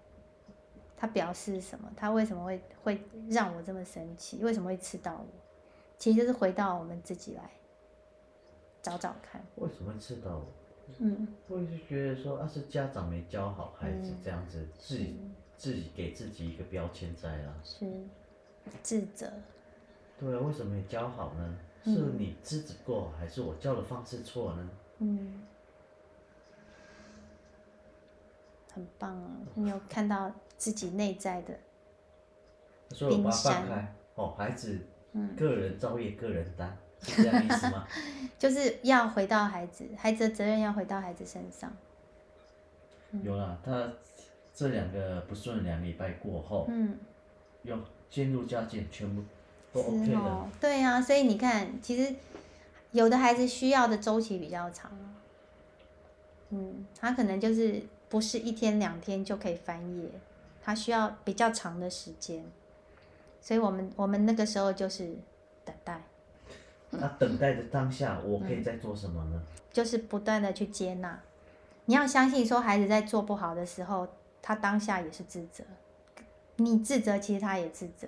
[0.95, 1.91] 他表示什么？
[1.97, 4.39] 他为什么会会让我这么生气？
[4.41, 5.42] 为什么会刺到我？
[6.03, 7.49] 其实就是回到我们自己来
[8.81, 9.41] 找找看。
[9.55, 10.45] 为什么会刺到我？
[10.97, 15.17] 嗯，我就觉得说，啊，是家长没教好孩子这样子，嗯、自己
[15.55, 17.89] 自己给自己一个标签在了，是
[18.81, 19.31] 自责。
[20.19, 21.57] 对啊，为什么没教好呢？
[21.85, 24.69] 是你资质过，还是我教的方式错呢？
[24.97, 25.41] 嗯，
[28.73, 29.31] 很棒啊！
[29.55, 31.57] 你有看到自己内在的
[32.93, 34.81] 所以我把它放开哦，孩子，
[35.37, 36.69] 个人造业，个人担，
[37.01, 37.87] 是这样意思吗？
[38.39, 41.71] 就是要回到孩子，孩子的责任要回到孩子身上。
[43.23, 43.91] 有了，他
[44.53, 46.97] 这两个不顺两礼拜过后，嗯，
[47.61, 47.77] 有
[48.09, 49.23] 渐入佳境，全部。
[49.75, 52.13] 是哦，对呀、啊，所以你看，其实
[52.91, 54.91] 有的孩子需要的周期比较长，
[56.51, 60.11] 嗯，他可能就是不是一天两天就可以翻页，
[60.61, 62.45] 他需要比较长的时间，
[63.43, 65.15] 所以我们我们那个时候就是
[65.65, 66.01] 等待。
[66.89, 69.31] 那等待的当下，我可以在做什么呢？
[69.33, 69.41] 嗯、
[69.73, 71.19] 就是不断的去接纳，
[71.85, 74.07] 你要相信说，孩子在做不好的时候，
[74.41, 75.63] 他当下也是自责，
[76.55, 78.07] 你自责，其实他也自责。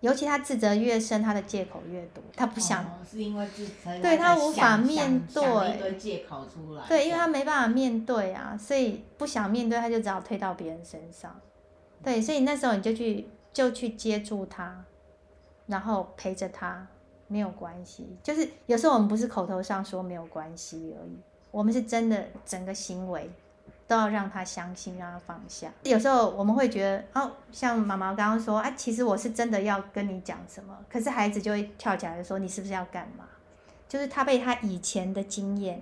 [0.00, 2.22] 尤其他自责越深，他的借口越多。
[2.36, 6.86] 他不想，哦、是因为自责，对他无法面对，一堆借口出来。
[6.86, 11.40] 对，因为他没办法面对啊，所以不想面对，他就只好推到别人身上。
[12.02, 14.84] 对，所以那时候你就去就去接住他，
[15.66, 16.86] 然后陪着他，
[17.28, 18.18] 没有关系。
[18.22, 21.16] 就是有时候我们不是口头上说没有关系而已，
[21.50, 23.30] 我们是真的整个行为
[23.86, 25.72] 都要让他相信，让他放下。
[25.84, 33.24] 有时候我们会觉得，哦，像妈妈刚刚说，啊，其实我是真的要跟你讲什么，可是孩子就会跳起来说，你是不是要干嘛？
[33.88, 35.80] 就是他被他以前的经验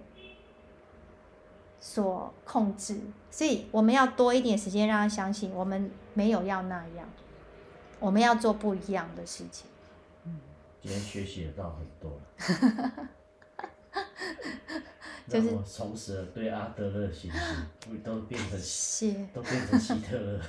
[1.80, 7.08] 所控制，所以我们要多一点时间让他相信，我们没有要那样。
[8.02, 9.68] 我们要做不一样的事情。
[10.24, 10.40] 嗯，
[10.80, 13.08] 今天学习得到很多了。
[15.28, 17.40] 就是我重拾了对阿德勒的信心，
[18.02, 20.40] 都变成希，都变成希特勒。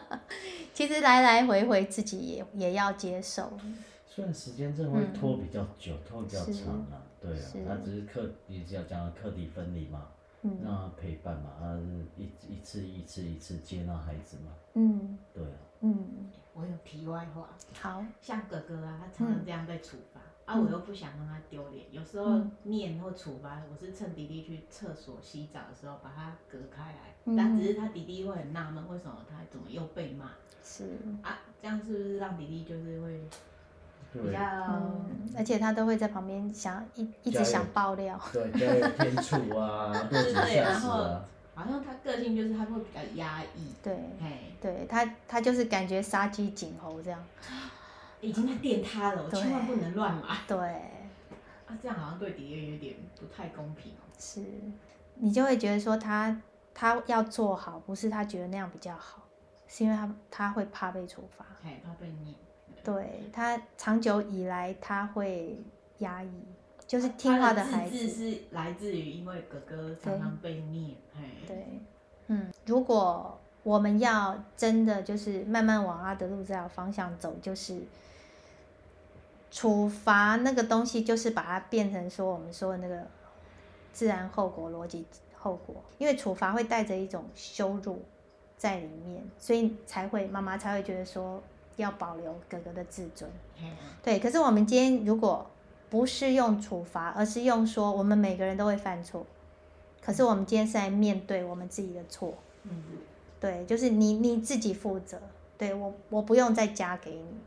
[0.74, 3.50] 其实来来回回自己也也要接受。
[4.06, 10.08] 虽然时间真的会拖比较久，嗯、拖比较长啊，对啊，他只是课，你只要讲课题分离嘛，
[10.42, 11.80] 让、嗯、他陪伴嘛，他
[12.18, 16.30] 一一次一次一次接纳孩子嘛，嗯，对啊，嗯。
[16.60, 17.48] 我有题外话，
[17.80, 18.04] 好。
[18.20, 30.32] 像哥哥啊，他常常这样被处罚，嗯、啊，我又不想让他丢脸，有时候念或处罚，我是趁弟弟去厕所洗澡的时候把他隔开来，嗯、但只是他弟弟会很纳闷，为什么他怎么又被骂？
[30.62, 30.98] 是。
[31.22, 33.24] 啊，这样是不是让弟弟就是会
[34.12, 41.20] 比较，嗯、而且他都会在旁边想一一直想爆料，对，加油添醋啊， 对对对，然后。
[41.54, 47.22] 好像他个性就是他会比较压抑，对，嘿对他他就是感觉杀鸡儆猴这样，
[48.20, 50.38] 已经在电他了，我千万不能乱骂。
[50.46, 50.56] 对，
[51.66, 54.02] 啊，这样好像对敌人有点不太公平哦。
[54.18, 54.42] 是，
[55.16, 56.40] 你就会觉得说他
[56.72, 59.22] 他要做好，不是他觉得那样比较好，
[59.66, 62.34] 是因为他他会怕被处罚，嘿，怕被念。
[62.82, 65.58] 对，他长久以来他会
[65.98, 66.30] 压抑。
[66.90, 70.96] 就是听话的孩子，是来自于因为哥哥常常被念，
[71.46, 71.64] 对，
[72.26, 77.80] 嗯，如果我们要真的就是慢慢往阿德路这条方向走，就是
[79.52, 83.06] 处罚那个东西，就是把它变成说我们说的那个
[83.92, 85.06] 自然后果逻辑
[85.38, 88.02] 后果，因为处罚会带着一种羞辱
[88.58, 91.40] 在里面，所以才会妈妈才会觉得说
[91.76, 93.30] 要保留哥哥的自尊，
[94.02, 94.18] 对。
[94.18, 95.48] 可是我们今天如果
[95.90, 99.26] 不是用处罚，而是用说我们每个人都会犯错，
[100.00, 102.82] 可是我们今天是在面对我们自己的错，嗯，
[103.40, 105.20] 对，就是你你自己负责，
[105.58, 107.40] 对，我我不用再加给你，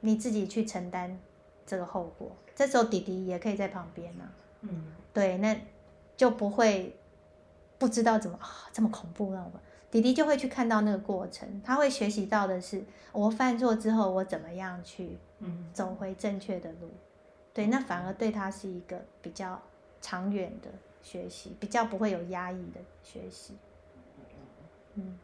[0.00, 1.18] 你自己去承担
[1.66, 2.30] 这个后果。
[2.54, 4.24] 这时候弟弟也可以在旁边呢，
[4.60, 5.60] 嗯，对，那
[6.16, 6.96] 就不会
[7.78, 8.38] 不知道怎么
[8.72, 9.52] 这么恐怖，那种
[9.90, 15.16] 弟弟就会去看到那个过程，他会学习到的是我犯错之后我怎么样去
[15.72, 16.88] 走回正确的路。
[17.58, 19.60] 对，那反而对他是一个比较
[20.00, 20.68] 长远的
[21.02, 23.54] 学习，比较不会有压抑的学习。
[24.94, 25.18] 嗯，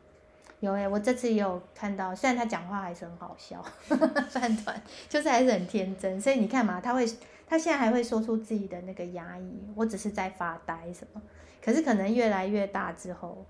[0.58, 3.64] 有诶，我这次也有看到，虽然他讲话还是很好笑，
[4.28, 7.06] 饭团就是还是很天真，所以你看嘛，他会，
[7.46, 11.22] 他现在还会说出自己的那个压抑，我只是在发呆什么，
[11.62, 13.46] 可是可能越来越大之后，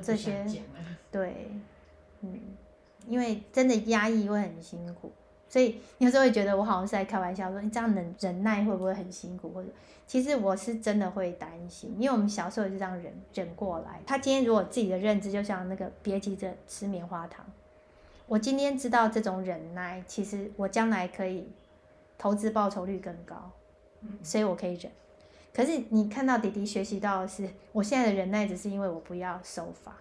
[0.00, 0.46] 这些，
[1.10, 1.50] 对，
[2.20, 2.40] 嗯，
[3.08, 5.10] 因为真的压抑会很辛苦。
[5.48, 9.50] 所以有时候会觉得我好像是在开玩笑，说你这样忍忍耐会不会很辛苦？
[9.50, 9.68] 或者
[10.06, 14.00] 其实我是真的会担心，因为我们小时候也是这样忍忍过来。
[14.06, 17.44] 他今天如果自己的认知就像那个别急着吃棉花糖，
[18.26, 21.48] 我今天知道这种忍耐，其实我将来可以
[22.18, 23.50] 投资报酬率更高，
[24.22, 24.90] 所以我可以忍。
[25.54, 29.96] 可是你看到弟弟学习到的是，我现在的忍耐只是因为我不要受罚。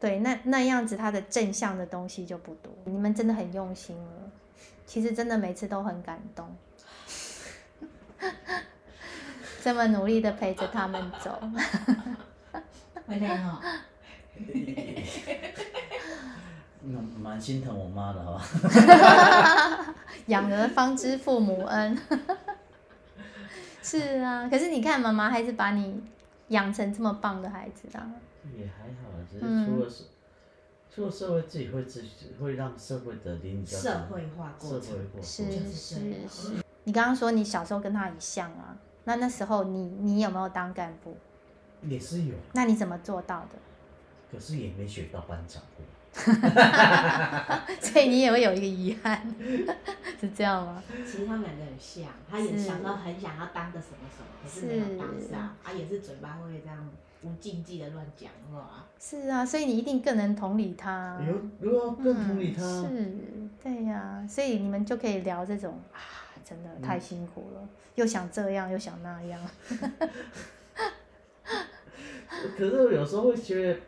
[0.00, 2.72] 对，那那样子他的正向的东西就不多。
[2.86, 4.30] 你们真的很用心了，
[4.86, 6.56] 其实真的每次都很感动，
[9.62, 11.38] 这么努力的陪着他们走，
[13.06, 13.60] 会累哈。
[17.22, 19.94] 蛮心疼我妈的，好吧？
[20.26, 21.98] 养儿方知父母恩，
[23.82, 24.48] 是啊。
[24.48, 26.02] 可是你看，妈妈还是把你
[26.48, 28.10] 养成这么棒的孩子啊。
[28.56, 30.10] 也还好，只是出了社，嗯、
[30.94, 32.08] 出了社会自己会自己
[32.40, 36.28] 会让社会的邻居社会化过程，社会过是是是。
[36.28, 36.52] 是
[36.84, 41.16] 你刚刚说你小时候跟他很像啊，那那时候你你有没有当干部？
[41.82, 42.34] 也是有。
[42.52, 43.58] 那你怎么做到的？
[44.32, 45.84] 可是也没选到班长过。
[47.80, 49.32] 所以你也会有一个遗憾，
[50.20, 50.82] 是这样吗？
[51.06, 56.90] 其实他们两个很像，他也想到很想要当个什么什么，可是没有当上，他也是嘴巴会这样。
[57.22, 61.20] 无禁忌的乱讲话，是啊，所以你一定更能同理他。
[61.26, 63.14] 有，如果更同理他，是，
[63.62, 66.00] 对呀，所以你们就可以聊这种啊，
[66.44, 69.40] 真的太辛苦了，又想这样又想那样。
[72.56, 73.80] 可是有时候会觉得，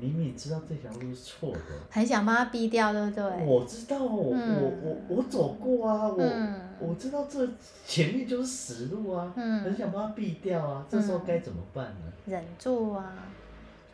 [0.00, 1.60] 明明知道这条路是错的，
[1.90, 3.24] 很想把他避掉，对不对？
[3.44, 7.48] 我知道，我、嗯、我我我走过啊，我、嗯、我知道这
[7.86, 12.12] 前面就是死路啊，嗯、很想把他避掉啊，这时候该怎么办呢？
[12.26, 13.12] 忍住啊！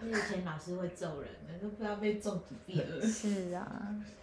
[0.00, 3.00] 以前老师会揍人的，都不知道被揍几遍了。
[3.04, 3.66] 是啊。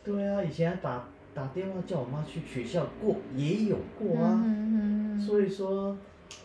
[0.04, 1.04] 对啊，以前还打
[1.34, 4.42] 打电话叫我妈去学校过，也有过啊。
[4.46, 5.98] 嗯嗯、所以说，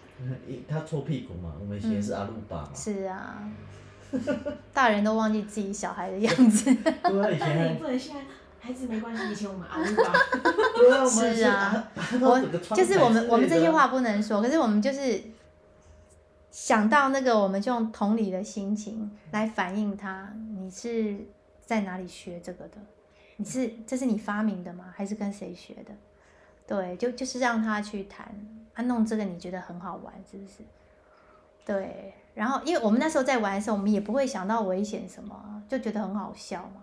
[0.66, 2.70] 他搓屁股嘛，我们以前是阿鲁巴嘛。
[2.74, 3.48] 是啊。
[4.72, 6.72] 大人都忘记自己小孩的样子。
[6.74, 8.20] 对啊，以前不能现在
[8.61, 10.12] 孩子没关系，以前我们阿鲁巴。
[10.74, 11.88] 对啊，我们是啊。
[12.20, 15.22] 我就是我们我们这些话不能说，可是我们就是
[16.50, 20.32] 想到那个，我们就用同理的心情来反映他。
[20.58, 21.16] 你是
[21.64, 22.76] 在哪里学这个的？
[23.36, 24.92] 你是这是你发明的吗？
[24.94, 25.92] 还是跟谁学的？
[26.66, 28.26] 对，就就是让他去谈。
[28.74, 30.58] 啊，弄这个你觉得很好玩，是不是？
[31.64, 32.14] 对。
[32.41, 36.82] 然后，因为我们那时候在玩的时候，我们也不会想到危险什么，就觉得很好笑嘛，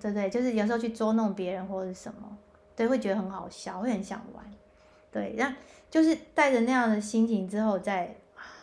[0.00, 0.30] 对不对？
[0.30, 2.38] 就是有时候去捉弄别人或者什么，
[2.74, 4.42] 对，会觉得很好笑，会很想玩，
[5.12, 5.34] 对。
[5.36, 5.54] 然后
[5.90, 8.16] 就是带着那样的心情之后再，再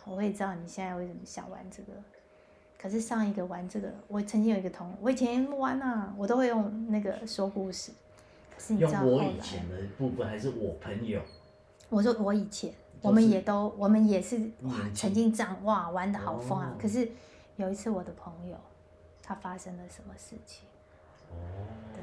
[0.04, 1.92] 我会知道你现在为什么想玩这个。
[2.76, 7.92] 可是上一个玩这个，我曾经有一个同，我以前玩啊，我都会用那个说故事。
[8.52, 11.20] 可是你知道我以前的部分还是我朋友？
[11.88, 12.74] 我说我以前。
[13.02, 16.72] 我们也都，我们也是哇，曾经这样哇，玩的好疯啊！
[16.80, 17.10] 可是
[17.56, 18.56] 有一次，我的朋友
[19.22, 20.68] 他发生了什么事情？
[21.30, 21.34] 哦，
[21.92, 22.02] 对，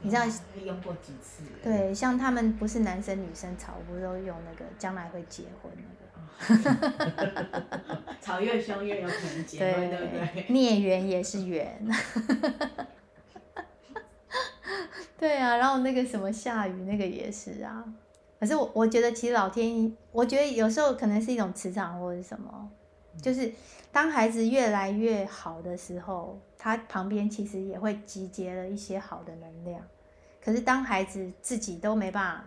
[0.00, 0.22] 你知道
[0.64, 1.42] 用过几次？
[1.62, 5.98] 对，像他们不是男生女生吵，不是都用那个将来会结婚那个？
[8.20, 10.46] 吵越凶越有可能结婚，对不对？
[10.50, 11.86] 孽缘也是缘。
[15.18, 17.84] 对啊，然后那个什么下雨，那个也是啊。
[18.42, 22.68] 可是我我觉得其实老天，我觉得有时候可能是一种磁场或者什么，
[23.22, 23.52] 就是
[23.92, 29.80] 当孩子越来越好的时候，他旁边其实也会集结了一些好的能量。
[30.44, 32.44] 可是当孩子自己都没办法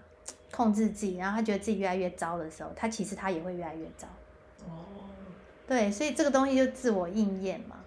[0.51, 4.05] 控制自己，然后他觉得自己越来越糟的时候，他其实他也会越来越糟。
[4.65, 4.83] 哦，
[5.65, 7.77] 对，所以这个东西就自我应验嘛。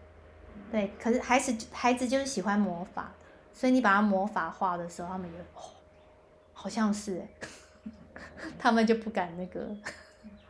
[0.73, 3.13] 对，可是孩子孩子就是喜欢魔法，
[3.53, 5.63] 所以你把他魔法化的时候，他们就哦，
[6.55, 7.29] 好像是哎。
[8.59, 9.61] 他们就不敢那个，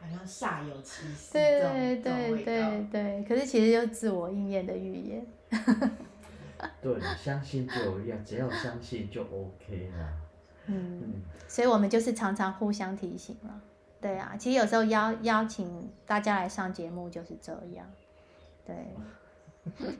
[0.01, 1.33] 好像煞有其事。
[1.33, 5.27] 对对对对对，可是其实就自我应验的预言。
[6.83, 10.09] 对，相信就有用，只要相信就 OK 了。
[10.67, 13.61] 嗯，嗯，所以我们就是常常互相提醒了。
[14.01, 17.87] 对啊，其实有时候邀邀请大家来上节目就是这样。
[18.65, 18.77] 对。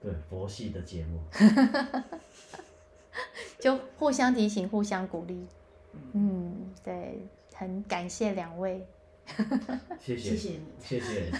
[0.00, 1.18] 对，佛系的节目。
[3.58, 5.46] 就互相提醒，互相鼓励。
[6.12, 8.86] 嗯，对，很感谢两位，
[9.98, 11.32] 谢谢， 谢谢你，谢谢，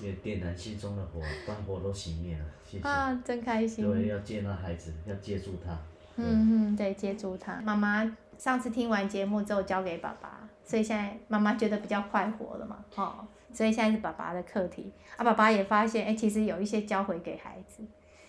[0.00, 3.84] 也点燃心中的火，把火都熄灭了，谢谢啊，真开心。
[3.84, 5.76] 对，要接纳孩子，要接住他。
[6.16, 7.60] 嗯嗯，对，接住他。
[7.62, 14.92] 妈妈上次听完节目之后交给爸爸，所以现在妈妈觉得比较快活了嘛，哦，所以现在是爸爸的课题。
[15.16, 17.82] 啊，爸爸也发现，哎，其实有一些教回给孩子，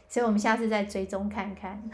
[0.07, 1.84] 所以我们下次再追踪看看。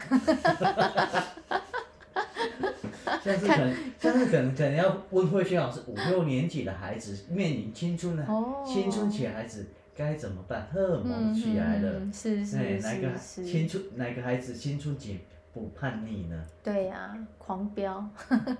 [3.24, 10.68] 下次可能，下次可能可能要问慧萱老师，五六年级的孩子面临青春的，哦、青春期的孩子该怎么办？
[10.72, 15.20] 荷尔蒙起来了，嗯、是是是，哪个青春哪个孩子青春期
[15.52, 16.44] 不叛逆呢？
[16.62, 18.08] 对呀、啊，狂飙，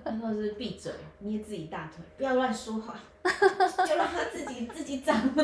[0.05, 2.99] 然后是闭嘴，捏自己大腿，不要乱说话，
[3.87, 5.17] 就让他自己自己长，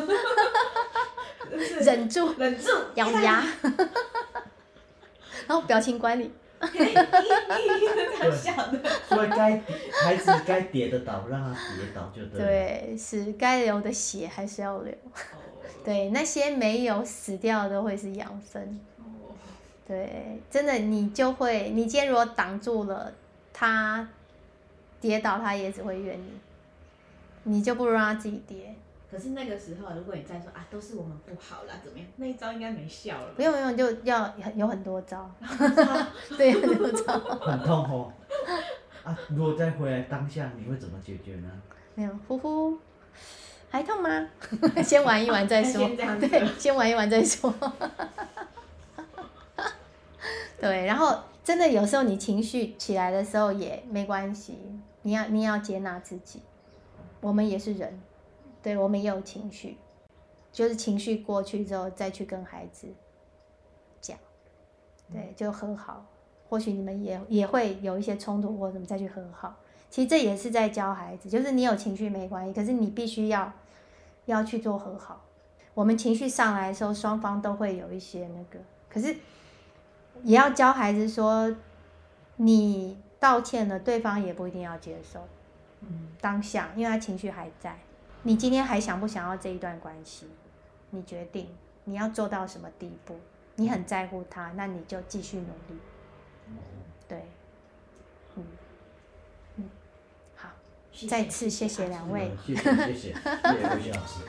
[1.80, 3.44] 忍住，忍住，咬牙，
[5.46, 6.30] 然后表情管理。
[6.60, 6.94] 对，
[9.08, 9.62] 所以该
[10.02, 12.40] 孩子该跌的倒，让他跌倒就对。
[12.40, 14.92] 对，是该流的血还是要流。
[15.84, 18.80] 对，那些没有死掉的会是养分。
[19.86, 23.12] 对，真的，你就会，你今天如果挡住了
[23.52, 24.08] 他
[25.00, 26.32] 跌倒，他也只会怨你。
[27.44, 28.74] 你就不如让他自己跌。
[29.10, 32.06] 可是那个时候，如果你再说啊，都是我们不好啦，怎么样？
[32.16, 33.32] 那一招应该没效了。
[33.34, 35.30] 不用不用，就要有很多招。
[36.36, 37.18] 对，很多招。
[37.18, 38.12] 很痛哦。
[39.04, 41.50] 啊，如果再回来当下，你会怎么解决呢？
[41.94, 42.76] 没有，呼呼，
[43.70, 44.28] 还痛吗？
[44.84, 45.88] 先玩一玩再说。
[45.88, 47.52] 对，先玩一玩再说。
[50.60, 54.58] 对，然后真的有时候你情绪起来的时候也没关系，
[55.02, 56.42] 你要你要接纳自己，
[57.22, 57.98] 我们也是人。
[58.62, 59.76] 对，我们也有情绪，
[60.52, 62.88] 就是情绪过去之后再去跟孩子
[64.00, 64.16] 讲，
[65.12, 66.04] 对，就和好。
[66.48, 69.54] 或许你们也也会有一些冲突或什么，再去和好。
[69.90, 73.52] 其实这也是在教孩子，就是你有情绪没关系，可是你必须要
[74.26, 75.24] 要去做和好。
[75.74, 78.58] 我们情绪上来的时候，双方都会有一些那个，
[78.90, 79.14] 可是
[80.22, 81.54] 也要教孩子说，
[82.36, 85.20] 你道歉了，对方也不一定要接受。
[85.80, 87.78] 嗯，当下，因为他情绪还在，
[88.22, 90.26] 你今天还想不想要这一段关系？
[90.90, 91.48] 你决定
[91.84, 93.18] 你要做到什么地步？
[93.56, 95.80] 你很在乎他，那你就继续努力。
[97.08, 97.24] 对，
[98.36, 98.44] 嗯
[99.56, 99.64] 嗯，
[100.36, 100.48] 好，
[101.08, 104.24] 再次谢谢两位，谢谢谢谢谢老师。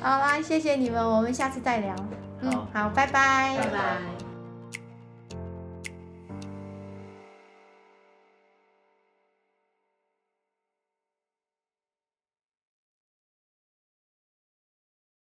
[0.00, 1.94] 好啦，谢谢你们，我们下次再聊。
[2.40, 4.31] 嗯，好，拜拜，拜拜。